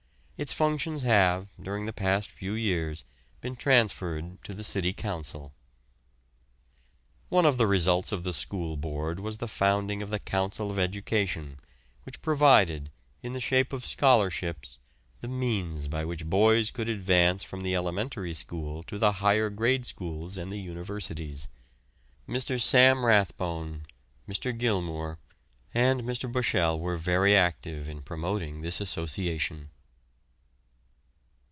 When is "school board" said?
8.33-9.19